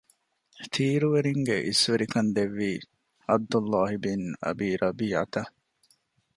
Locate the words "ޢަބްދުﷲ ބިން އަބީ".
3.27-4.67